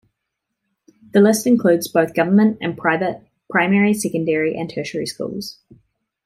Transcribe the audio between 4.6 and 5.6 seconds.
tertiary schools.